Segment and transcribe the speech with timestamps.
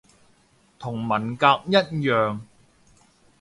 [0.79, 2.39] 同文革一樣